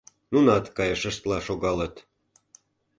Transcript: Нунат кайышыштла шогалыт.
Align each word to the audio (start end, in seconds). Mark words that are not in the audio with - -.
Нунат 0.31 0.65
кайышыштла 0.77 1.37
шогалыт. 1.47 1.95